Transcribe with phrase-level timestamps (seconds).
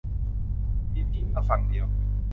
[0.93, 1.85] มีที่นั่งฝั่งเดียว